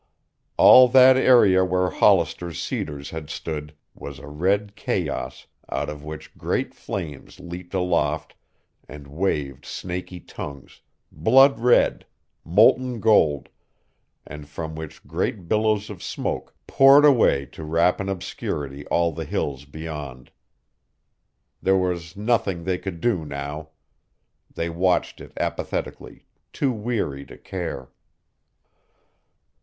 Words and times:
All 0.57 0.87
that 0.87 1.15
area 1.15 1.63
where 1.63 1.91
Hollisters 1.91 2.55
cedars 2.59 3.11
had 3.11 3.29
stood 3.29 3.75
was 3.93 4.17
a 4.17 4.25
red 4.27 4.75
chaos 4.75 5.45
out 5.69 5.91
of 5.91 6.03
which 6.03 6.35
great 6.39 6.73
flames 6.73 7.39
leaped 7.39 7.75
aloft 7.75 8.33
and 8.89 9.05
waved 9.05 9.63
snaky 9.63 10.19
tongues, 10.19 10.81
blood 11.11 11.59
red, 11.59 12.07
molten 12.43 12.99
gold, 12.99 13.49
and 14.25 14.49
from 14.49 14.73
which 14.73 15.05
great 15.05 15.47
billows 15.47 15.91
of 15.91 16.01
smoke 16.01 16.55
poured 16.65 17.05
away 17.05 17.45
to 17.51 17.63
wrap 17.63 18.01
in 18.01 18.09
obscurity 18.09 18.87
all 18.87 19.11
the 19.11 19.23
hills 19.25 19.65
beyond. 19.65 20.31
There 21.61 21.77
was 21.77 22.17
nothing 22.17 22.63
they 22.63 22.79
could 22.79 23.01
do 23.01 23.23
now. 23.23 23.69
They 24.55 24.67
watched 24.67 25.21
it 25.21 25.31
apathetically, 25.37 26.25
too 26.51 26.71
weary 26.71 27.23
to 27.27 27.37
care. 27.37 27.89